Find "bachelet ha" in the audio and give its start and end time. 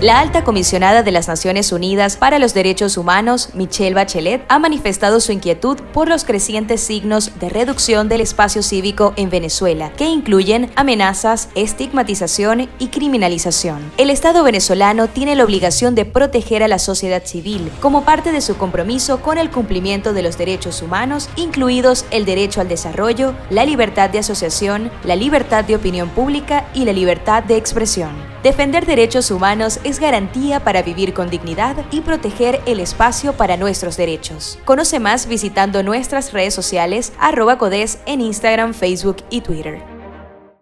3.94-4.58